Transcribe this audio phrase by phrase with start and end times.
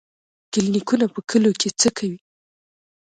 [0.51, 2.19] کلینیکونه په کلیو کې څه کوي؟